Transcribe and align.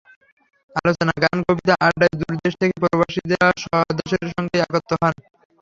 আলোচনা, 0.75 1.13
গান, 1.23 1.37
কবিতা, 1.47 1.73
আড্ডায় 1.85 2.15
দূর 2.19 2.33
দেশ 2.39 2.53
থেকে 2.61 2.75
প্রবাসীরা 2.83 3.41
স্বদেশের 3.63 4.25
সঙ্গে 4.33 4.57
একাত্ম 4.59 4.91
হন। 5.01 5.13